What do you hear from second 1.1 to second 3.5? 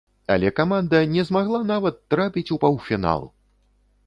не змагла нават трапіць у паўфінал!